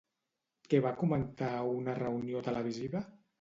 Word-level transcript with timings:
Què 0.71 0.79
va 0.85 0.93
comentar 1.01 1.51
a 1.59 1.67
una 1.75 1.95
reunió 2.01 2.43
televisiva? 2.49 3.05